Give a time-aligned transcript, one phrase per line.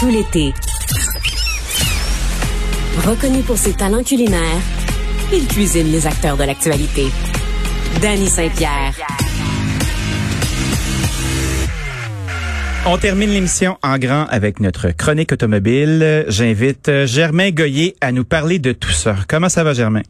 [0.00, 0.54] tout l'été.
[3.06, 4.40] Reconnu pour ses talents culinaires,
[5.30, 7.08] il cuisine les acteurs de l'actualité.
[8.00, 8.94] Danny Saint-Pierre.
[12.86, 16.24] On termine l'émission en grand avec notre chronique automobile.
[16.28, 19.16] J'invite Germain Goyer à nous parler de tout ça.
[19.28, 20.02] Comment ça va, Germain?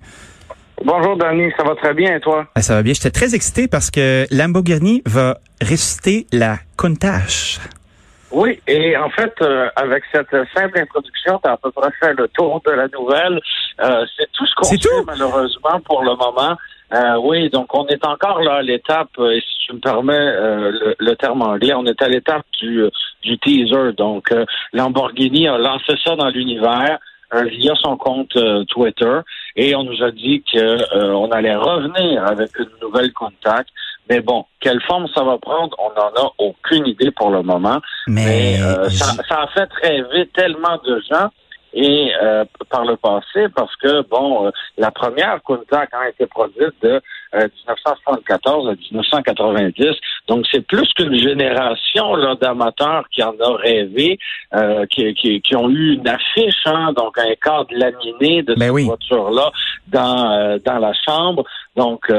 [0.85, 1.51] Bonjour, Danny.
[1.57, 2.47] Ça va très bien, et toi?
[2.55, 2.95] Ah, ça va bien.
[2.95, 7.59] J'étais très excité parce que Lamborghini va ressusciter la Countach.
[8.33, 12.15] Oui, et en fait, euh, avec cette simple introduction, tu as à peu près fait
[12.15, 13.41] le tour de la nouvelle.
[13.81, 16.57] Euh, c'est tout ce qu'on sait, malheureusement, pour le moment.
[16.93, 20.33] Euh, oui, donc on est encore là à l'étape, et si tu me permets
[20.99, 22.85] le, terme anglais, on est à l'étape du,
[23.23, 23.93] du teaser.
[23.97, 24.33] Donc,
[24.73, 26.99] Lamborghini a lancé ça dans l'univers
[27.33, 28.37] via son compte
[28.69, 29.21] Twitter
[29.55, 33.69] et on nous a dit qu'on on allait revenir avec une nouvelle contact.
[34.11, 37.81] Mais bon, quelle forme ça va prendre, on n'en a aucune idée pour le moment.
[38.09, 41.29] Mais, euh, ça, a fait rêver tellement de gens
[41.73, 46.75] et euh, par le passé parce que bon euh, la première Countach a été produite
[46.83, 47.01] de
[47.33, 49.87] 1974 à 1990
[50.27, 54.19] donc c'est plus qu'une génération là d'amateurs qui en a rêvé
[54.91, 58.87] qui, qui, qui, ont eu une affiche hein, donc un cadre laminé de ben cette
[58.87, 59.53] voiture là
[59.87, 61.45] dans dans la chambre.
[61.77, 62.11] Donc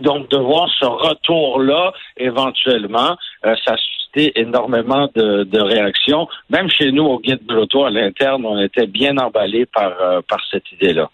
[0.00, 6.28] donc, de voir ce retour-là, éventuellement, euh, ça a suscité énormément de, réactions.
[6.50, 10.20] Même chez nous, au Guide de l'Auto, à l'interne, on était bien emballés par, euh,
[10.28, 11.10] par cette idée-là.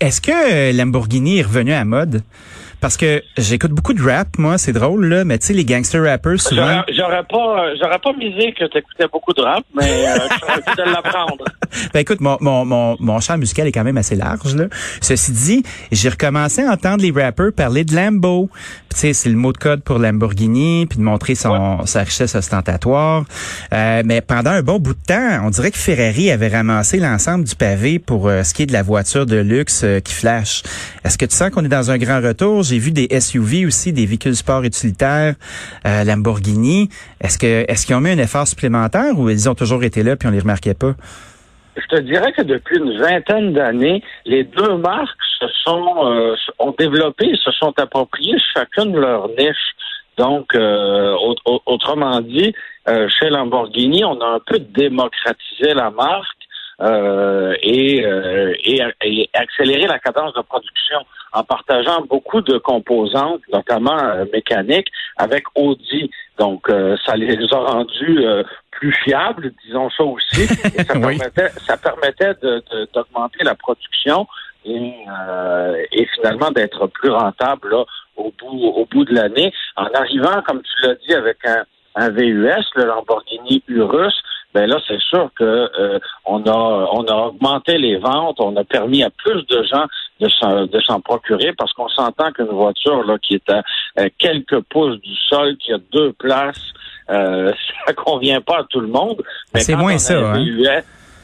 [0.00, 2.22] Est-ce que Lamborghini est revenu à mode?
[2.84, 6.04] Parce que j'écoute beaucoup de rap, moi, c'est drôle, là, mais tu sais, les gangster
[6.04, 6.82] rappers, souvent...
[6.94, 10.18] J'aurais pas, j'aurais pas misé que tu écoutais beaucoup de rap, mais euh,
[10.68, 11.46] je de l'apprendre.
[11.92, 14.66] Ben écoute, mon, mon, mon, mon champ musical est quand même assez large, là.
[15.00, 18.48] Ceci dit, j'ai recommencé à entendre les rappers parler de Lambo.
[18.90, 22.36] Tu sais, c'est le mot de code pour Lamborghini, puis de montrer son, sa richesse
[22.36, 23.24] ostentatoire.
[23.72, 27.44] Euh, mais pendant un bon bout de temps, on dirait que Ferrari avait ramassé l'ensemble
[27.44, 30.62] du pavé pour euh, ce qui est de la voiture de luxe euh, qui flash.
[31.04, 32.62] Est-ce que tu sens qu'on est dans un grand retour?
[32.74, 35.36] J'ai vu des SUV aussi, des véhicules sport utilitaires,
[35.86, 36.88] euh, Lamborghini.
[37.20, 40.16] Est-ce que est-ce qu'ils ont mis un effort supplémentaire ou ils ont toujours été là
[40.16, 40.94] puis on les remarquait pas?
[41.76, 46.74] Je te dirais que depuis une vingtaine d'années, les deux marques se sont euh, ont
[46.76, 49.76] développé, se sont appropriées chacune leur niche.
[50.18, 51.14] Donc, euh,
[51.66, 52.54] autrement dit,
[52.86, 56.43] chez Lamborghini, on a un peu démocratisé la marque
[56.80, 60.98] euh, et, euh, et, et, accélérer la cadence de production
[61.32, 66.10] en partageant beaucoup de composantes, notamment euh, mécaniques, avec Audi.
[66.38, 66.66] Donc,
[67.06, 68.24] ça les a rendus
[68.72, 70.42] plus fiables, disons ça aussi.
[70.42, 72.34] Et ça, permettait, ça permettait
[72.92, 74.26] d'augmenter la production
[74.64, 74.94] et,
[75.92, 77.84] et finalement d'être plus rentable là,
[78.16, 79.52] au bout au bout de l'année.
[79.76, 81.64] En arrivant, comme tu l'as dit, avec un,
[81.94, 84.22] un VUS, le Lamborghini Urus,
[84.54, 88.64] ben là, c'est sûr que euh, on a on a augmenté les ventes, on a
[88.64, 89.86] permis à plus de gens
[90.20, 93.62] de s'en procurer parce qu'on s'entend qu'une voiture là qui est à
[94.18, 96.72] quelques pouces du sol, qui a deux places,
[97.10, 97.52] euh,
[97.86, 99.22] ça convient pas à tout le monde.
[99.54, 100.34] C'est moins ça.
[100.34, 100.44] Hein?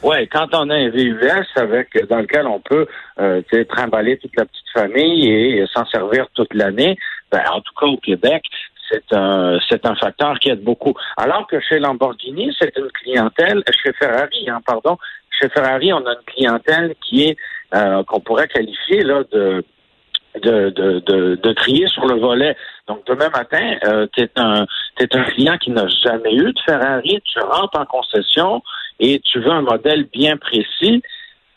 [0.03, 2.87] Ouais, quand on a un VUS avec dans lequel on peut
[3.19, 6.97] euh, trimballer toute la petite famille et s'en servir toute l'année,
[7.31, 8.43] ben, en tout cas au Québec,
[8.91, 10.93] c'est un, c'est un facteur qui aide beaucoup.
[11.17, 14.97] Alors que chez Lamborghini, c'est une clientèle, chez Ferrari, hein, pardon,
[15.39, 17.37] chez Ferrari, on a une clientèle qui est,
[17.73, 19.63] euh, qu'on pourrait qualifier là de
[20.41, 22.55] de, de, de, trier sur le volet.
[22.87, 24.65] Donc demain matin, euh, tu es un
[25.13, 28.61] un client qui n'a jamais eu de Ferrari, tu rentres en concession
[28.99, 31.01] et tu veux un modèle bien précis.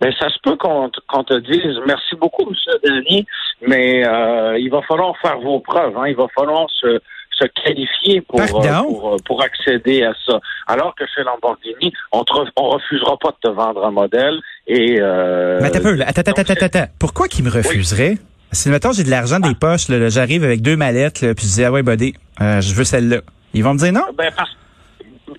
[0.00, 2.54] Ben, ça se peut qu'on te dise merci beaucoup, M.
[2.82, 3.26] Denis,
[3.62, 5.96] mais euh, il va falloir faire vos preuves.
[5.96, 6.08] Hein.
[6.08, 7.00] Il va falloir se,
[7.38, 10.40] se qualifier pour, euh, pour, accéder à ça.
[10.66, 14.98] Alors que chez Lamborghini, on ne refusera pas de te vendre un modèle et...
[15.00, 18.16] Euh, Mais attends, attends, attends, attends, Pourquoi qu'ils me refuseraient?
[18.52, 21.64] Si, mettons, j'ai de l'argent des poches, j'arrive avec deux mallettes, là, puis je dis,
[21.64, 23.18] ah ouais, buddy, euh, je veux celle-là.
[23.52, 24.04] Ils vont me dire non?
[24.16, 24.50] Ben, parce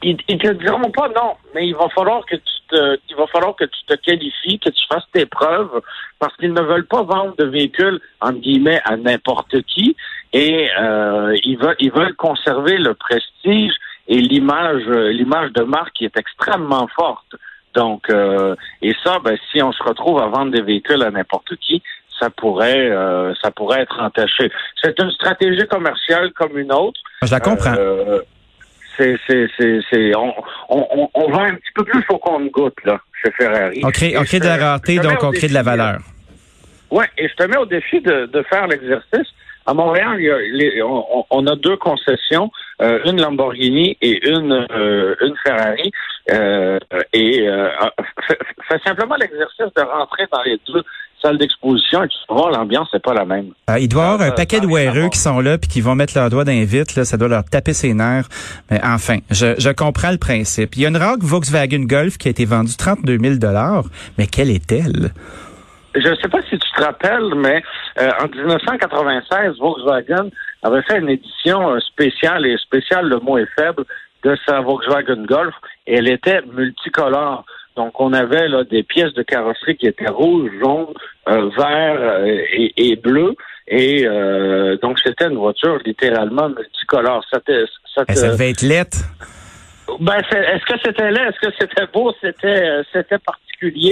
[0.04, 3.28] ils, ils te diront pas non, mais il va falloir que tu te, il va
[3.28, 5.82] falloir que tu te qualifies, que tu fasses tes preuves,
[6.20, 9.96] parce qu'ils ne veulent pas vendre de véhicules entre guillemets à n'importe qui,
[10.36, 13.72] et euh, ils veulent, ils veulent conserver le prestige
[14.10, 14.84] et l'image,
[15.20, 17.32] l'image de marque qui est extrêmement forte.
[17.74, 21.56] Donc, euh, et ça, ben, si on se retrouve à vendre des véhicules à n'importe
[21.56, 21.82] qui,
[22.20, 24.52] ça pourrait, euh, ça pourrait être entaché.
[24.82, 27.00] C'est une stratégie commerciale comme une autre.
[27.24, 27.76] Je la comprends.
[27.78, 28.20] Euh,
[28.98, 30.34] c'est, c'est, c'est, on,
[30.70, 33.82] on, on va un petit peu plus au compte-goutte, là, chez Ferrari.
[33.84, 36.00] On crée, on crée de la rareté, donc on crée de la valeur.
[36.92, 39.28] Oui, et je te mets au défi de, de faire l'exercice
[39.66, 42.52] À Montréal, il y a les- on, on a deux concessions,
[42.82, 45.92] euh, une Lamborghini et une euh, une Ferrari.
[46.32, 46.78] Euh,
[47.14, 47.70] et euh,
[48.28, 48.40] fait,
[48.70, 50.84] fait simplement l'exercice de rentrer dans les deux
[51.22, 53.52] salles d'exposition et tu voir, l'ambiance n'est pas la même.
[53.70, 55.10] Euh, il doit y avoir un paquet de voir.
[55.10, 56.94] qui sont là puis qui vont mettre leurs doigts dans les vitres.
[56.98, 58.28] Là, ça doit leur taper ses nerfs.
[58.70, 60.76] Mais enfin, je, je comprends le principe.
[60.76, 63.36] Il y a une rare Volkswagen Golf qui a été vendue 32 000
[64.18, 65.12] Mais quelle est-elle?
[65.96, 67.64] Je ne sais pas si tu te rappelles, mais
[68.00, 70.30] euh, en 1996, Volkswagen
[70.64, 73.84] avait fait une édition euh, spéciale, et spéciale, le mot est faible,
[74.24, 75.54] de sa Volkswagen Golf,
[75.88, 77.46] et elle était multicolore.
[77.76, 80.94] Donc, on avait là, des pièces de carrosserie qui étaient rouges, jaunes,
[81.28, 83.36] euh, verts euh, et, et bleus.
[83.68, 87.24] Et euh, donc, c'était une voiture littéralement multicolore.
[87.34, 87.66] C'était-
[88.08, 88.98] Eh, ça devait être lettre.
[90.00, 91.30] ben, est-ce que c'était laid?
[91.30, 92.14] Est-ce que c'était beau?
[92.22, 93.18] C'était, c'était
[93.60, 93.92] particulier.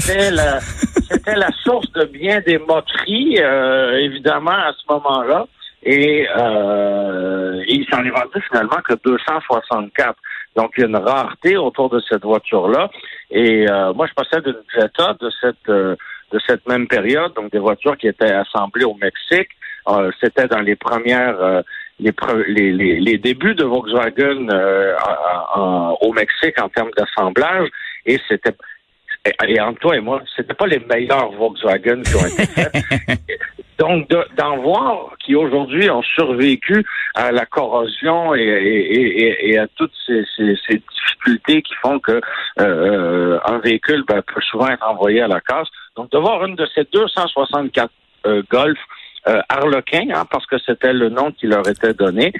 [0.00, 0.60] C'était la,
[1.10, 5.46] c'était la source de bien des moqueries, euh, évidemment, à ce moment-là.
[5.84, 10.16] Et, euh, et il s'en est vendu finalement que 264.
[10.56, 12.90] Donc, il y a une rareté autour de cette voiture-là.
[13.30, 15.94] Et euh, moi, je possède une Jetta de cette euh,
[16.30, 19.48] de cette même période, donc des voitures qui étaient assemblées au Mexique.
[19.88, 21.62] Euh, C'était dans les premières euh,
[22.00, 22.12] les,
[22.48, 24.94] les, les, les débuts de Volkswagen euh,
[25.56, 27.68] en- en- au Mexique en termes d'assemblage.
[28.04, 28.52] Et c'était
[29.28, 32.72] et, et entre toi et moi, c'était pas les meilleurs Volkswagen qui ont été faits.
[33.78, 36.84] Donc, de- d'en voir qui aujourd'hui ont survécu
[37.14, 42.00] à la corrosion et, et- et- et à toutes ces, ces- ces difficultés qui font
[42.00, 42.20] que
[42.60, 45.68] euh, un véhicule ben, peut souvent être envoyé à la casse.
[45.96, 47.90] Donc, de voir une de ces 264
[48.26, 48.78] euh, Golf
[49.28, 52.32] euh, Harlequin, hein, parce que c'était le nom qui leur était donné,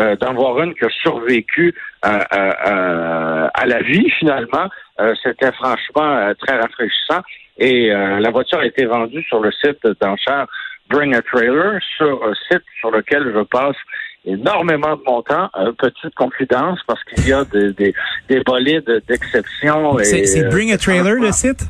[0.00, 4.68] euh, d'en voir une qui a survécu à, à- à- à la vie finalement,
[5.00, 7.22] euh, c'était franchement euh, très rafraîchissant.
[7.58, 10.46] Et euh, la voiture a été vendue sur le site d'enchères
[10.88, 13.76] Bring a Trailer, sur un site sur lequel je passe
[14.24, 15.48] énormément de mon temps.
[15.56, 17.94] Euh, petite confidence, parce qu'il y a des, des,
[18.28, 19.98] des bolides d'exception.
[19.98, 21.64] et, C'est euh, Bring a Trailer, le site?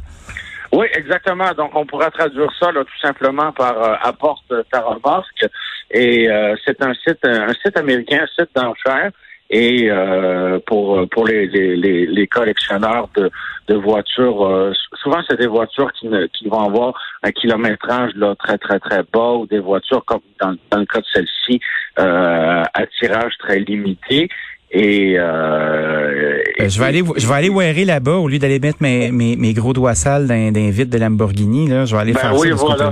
[0.73, 1.53] Oui, exactement.
[1.57, 5.47] Donc, on pourrait traduire ça là, tout simplement par euh, apporte ta remorque.
[5.91, 9.11] Et euh, c'est un site, un site américain, un site d'enchères.
[9.49, 13.31] Et euh, pour pour les, les, les, les collectionneurs de,
[13.69, 18.35] de voitures, euh, souvent c'est des voitures qui, ne, qui vont avoir un kilométrage là
[18.35, 21.61] très très très bas ou des voitures comme dans, dans le cas de celle-ci
[22.01, 24.29] euh, à tirage très limité.
[24.73, 28.79] Et, euh, Euh, je vais aller, je vais aller wearer là-bas au lieu d'aller mettre
[28.81, 31.69] mes, mes, mes gros doigts sales dans, dans les vitres de Lamborghini.
[31.69, 32.91] Là, je vais aller Ben faire oui, ça de ce côté-là.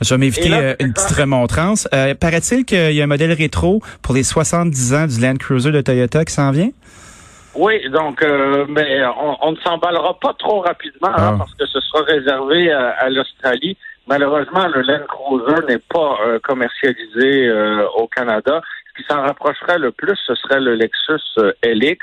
[0.00, 1.88] Je vais m'éviter là, euh, une petite remontrance.
[1.92, 5.72] Euh, Paraît-il qu'il y a un modèle rétro pour les 70 ans du Land Cruiser
[5.72, 6.70] de Toyota qui s'en vient?
[7.54, 11.34] Oui, donc, euh, mais on, on ne s'emballera pas trop rapidement hein, Ah.
[11.38, 13.76] parce que ce sera réservé à, à l'Australie.
[14.08, 18.60] Malheureusement, le Land Cruiser n'est pas euh, commercialisé euh, au Canada.
[18.94, 21.98] Ce qui s'en rapprocherait le plus, ce serait le Lexus euh, LX.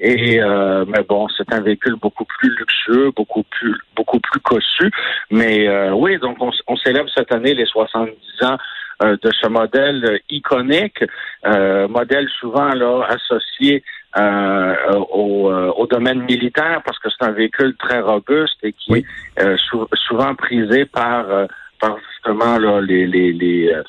[0.00, 4.90] Et euh, mais bon, c'est un véhicule beaucoup plus luxueux, beaucoup plus beaucoup plus cossu.
[5.30, 8.58] Mais euh, oui, donc on, on célèbre cette année les 70 ans
[9.02, 11.02] euh, de ce modèle iconique,
[11.46, 13.82] euh, modèle souvent là associé
[14.18, 14.74] euh,
[15.10, 19.04] au, euh, au domaine militaire parce que c'est un véhicule très robuste et qui Oui.
[19.36, 21.46] est euh, sou- souvent prisé par euh,
[21.80, 23.82] par justement là, les les, les euh,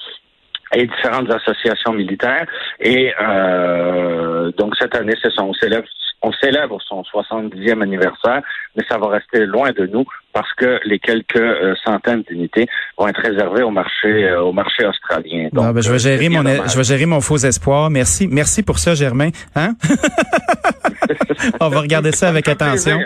[0.74, 2.45] et différentes associations militaires.
[2.80, 5.88] Et euh, donc cette année, c'est son, on célèbre,
[6.21, 8.41] on célèbre son 70e anniversaire,
[8.75, 12.67] mais ça va rester loin de nous parce que les quelques euh, centaines d'unités
[12.98, 15.50] vont être réservées au marché euh, au marché australien.
[15.53, 17.89] Donc, Ah, ben, je vais euh, gérer mon, je vais gérer mon faux espoir.
[17.89, 19.29] Merci, merci pour ça, Germain.
[19.55, 19.74] Hein?
[21.62, 23.00] On va regarder ça avec attention.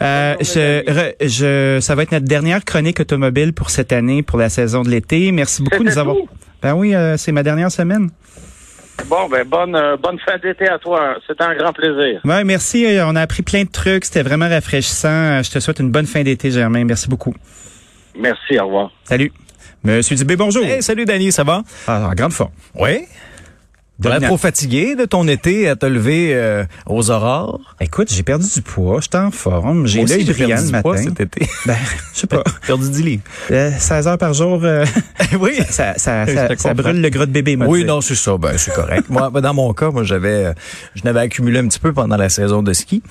[0.00, 4.48] Euh, je, je, ça va être notre dernière chronique automobile pour cette année, pour la
[4.48, 5.32] saison de l'été.
[5.32, 6.16] Merci beaucoup de nous avoir.
[6.16, 6.28] tout?
[6.62, 8.10] Ben oui, euh, c'est ma dernière semaine.
[9.08, 11.16] Bon, ben bonne euh, bonne fin d'été à toi.
[11.26, 12.20] C'était un grand plaisir.
[12.24, 12.86] Ouais, merci.
[12.86, 14.04] euh, On a appris plein de trucs.
[14.06, 15.42] C'était vraiment rafraîchissant.
[15.42, 16.84] Je te souhaite une bonne fin d'été, Germain.
[16.84, 17.34] Merci beaucoup.
[18.18, 18.90] Merci, au revoir.
[19.04, 19.30] Salut.
[19.84, 20.64] Monsieur Dubé, bonjour.
[20.64, 21.62] Hey, salut Danny, ça va?
[21.86, 22.50] Ah, en grande forme.
[22.74, 23.04] Oui?
[23.98, 24.26] Dominant.
[24.26, 27.60] trop fatigué de ton été à te lever euh, aux aurores?
[27.80, 29.00] Écoute, j'ai perdu du poids.
[29.00, 29.86] J'étais en forme.
[29.86, 30.82] J'ai l'œil brillant perdu le du matin.
[30.82, 31.46] poids cet été.
[31.66, 31.76] Ben,
[32.14, 32.44] je sais pas.
[32.66, 33.22] perdu 10 livres.
[33.50, 34.84] Euh, 16 heures par jour, euh,
[35.40, 35.58] oui.
[35.68, 36.26] ça, ça,
[36.56, 37.66] ça, brûle le gras de bébé, moi.
[37.66, 38.36] Oui, non, c'est ça.
[38.36, 39.06] Ben, c'est correct.
[39.08, 40.52] moi, ben, dans mon cas, moi, j'avais, euh,
[40.94, 43.02] je n'avais accumulé un petit peu pendant la saison de ski.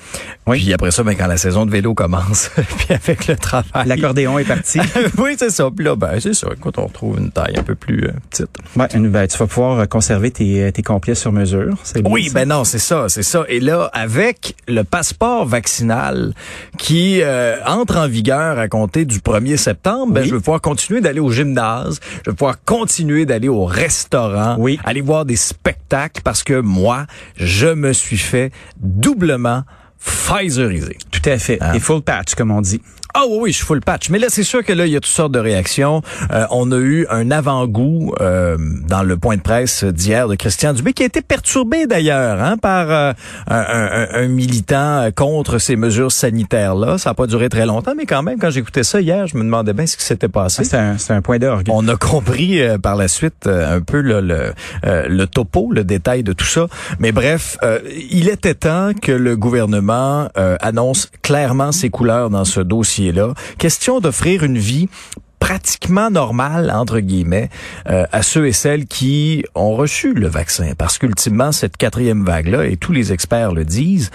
[0.46, 0.58] Oui.
[0.58, 3.86] Puis après ça, ben, quand la saison de vélo commence, puis avec le travail.
[3.86, 4.80] L'accordéon est parti.
[5.18, 5.68] oui, c'est ça.
[5.74, 6.48] Puis là, ben, c'est ça.
[6.56, 8.48] Écoute, on retrouve une taille un peu plus euh, petite.
[8.76, 11.74] Ouais, ben, tu vas pouvoir euh, conserver tes, été complet sur mesure.
[12.04, 13.44] Oui, ben non, c'est ça, c'est ça.
[13.48, 16.34] Et là, avec le passeport vaccinal
[16.76, 21.00] qui euh, entre en vigueur à compter du 1er septembre, ben, je vais pouvoir continuer
[21.00, 24.78] d'aller au gymnase, je vais pouvoir continuer d'aller au restaurant, oui.
[24.84, 27.06] aller voir des spectacles parce que moi,
[27.36, 29.62] je me suis fait doublement
[29.98, 30.98] Pfizerisé.
[31.10, 31.58] Tout à fait.
[31.60, 31.72] Hein?
[31.72, 32.80] Et full patch, comme on dit.
[33.18, 34.10] Ah oui, oui, je suis full patch.
[34.10, 36.02] Mais là, c'est sûr que là, il y a toutes sortes de réactions.
[36.32, 40.74] Euh, on a eu un avant-goût euh, dans le point de presse d'hier de Christian
[40.74, 43.14] Dubé, qui a été perturbé d'ailleurs hein, par euh,
[43.48, 46.98] un, un, un, militant contre ces mesures sanitaires-là.
[46.98, 49.44] Ça n'a pas duré très longtemps, mais quand même, quand j'écoutais ça hier, je me
[49.44, 50.64] demandais bien ce qui s'était passé.
[50.64, 51.68] C'est un, un, point d'orgue.
[51.70, 54.52] On a compris par la suite un peu le, le,
[54.84, 56.66] le, topo, le détail de tout ça.
[56.98, 57.56] Mais bref,
[58.10, 60.28] il était temps que le gouvernement
[60.60, 64.88] annonce clairement ses couleurs dans ce dossier là Question d'offrir une vie
[65.38, 67.50] pratiquement normale, entre guillemets,
[67.88, 70.72] euh, à ceux et celles qui ont reçu le vaccin.
[70.76, 74.10] Parce qu'ultimement, cette quatrième vague-là, et tous les experts le disent,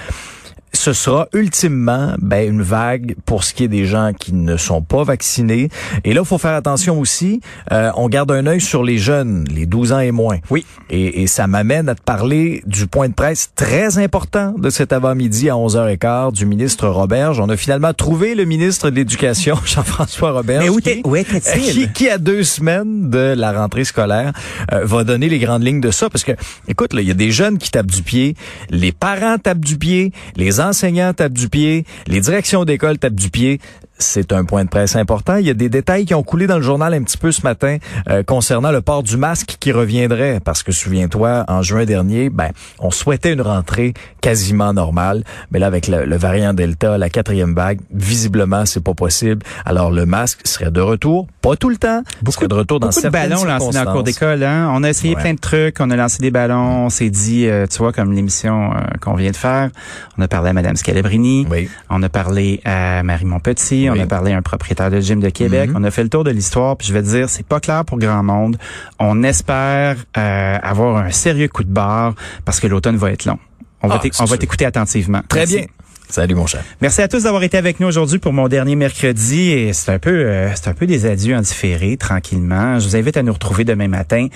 [0.74, 4.82] ce sera ultimement ben, une vague pour ce qui est des gens qui ne sont
[4.82, 5.70] pas vaccinés.
[6.04, 7.42] Et là, il faut faire attention aussi.
[7.72, 10.38] Euh, on garde un œil sur les jeunes, les 12 ans et moins.
[10.50, 10.66] Oui.
[10.90, 14.94] Et, et ça m'amène à te parler du point de presse très important de cet
[14.94, 17.40] avant-midi à 11h15 du ministre Roberge.
[17.40, 20.64] On a finalement trouvé le ministre de l'Éducation, Jean-François Roberge.
[20.64, 21.16] Mais où, qui, où?
[21.16, 24.32] Qui, qui, à deux semaines de la rentrée scolaire,
[24.72, 26.10] euh, va donner les grandes lignes de ça.
[26.10, 26.32] Parce que,
[26.68, 28.36] écoute, il y a des jeunes qui tapent du pied,
[28.70, 33.30] les parents tapent du pied, les enseignants tapent du pied, les directions d'école tapent du
[33.30, 33.60] pied.
[34.02, 35.36] C'est un point de presse important.
[35.38, 37.44] Il y a des détails qui ont coulé dans le journal un petit peu ce
[37.44, 37.78] matin
[38.10, 40.40] euh, concernant le port du masque qui reviendrait.
[40.44, 45.24] Parce que souviens-toi, en juin dernier, ben, on souhaitait une rentrée quasiment normale.
[45.52, 49.44] Mais là, avec le, le variant Delta, la quatrième vague, visiblement, c'est pas possible.
[49.66, 52.02] Alors, le masque serait de retour, pas tout le temps.
[52.24, 54.44] Beaucoup de retour dans beaucoup de ballons lancés dans le cours d'école.
[54.44, 54.70] Hein?
[54.74, 55.22] On a essayé Ouais.
[55.22, 55.78] plein de trucs.
[55.80, 56.86] On a lancé des ballons.
[56.86, 59.70] On s'est dit, euh, tu vois, comme l'émission euh, qu'on vient de faire.
[60.18, 61.46] On a parlé à Madame Scalabrini.
[61.50, 61.70] Oui.
[61.90, 63.90] On a parlé à Marie Montpetit.
[63.96, 65.70] On a parlé à un propriétaire de gym de Québec.
[65.70, 65.76] Mhm.
[65.78, 66.78] On a fait le tour de l'histoire.
[66.78, 68.58] Puis je vais te dire, c'est pas clair pour grand monde.
[69.00, 72.14] On espère euh, avoir un sérieux coup de barre
[72.46, 73.40] parce que l'automne va être long.
[73.84, 75.22] On va Ah, va t'écouter attentivement.
[75.28, 75.56] Très Merci.
[75.58, 75.66] bien.
[76.10, 76.62] Salut, mon cher.
[76.82, 79.98] Merci à tous d'avoir été avec nous aujourd'hui pour mon dernier mercredi et c'est un
[80.00, 82.80] peu euh, c'est un peu des adieux en différé tranquillement.
[82.80, 84.28] Je vous invite à nous retrouver demain matin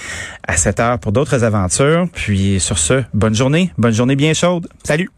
[0.48, 2.08] à 7 heures pour d'autres aventures.
[2.14, 4.70] Puis sur ce, bonne journée, bonne journée bien chaude.
[4.86, 5.10] Salut.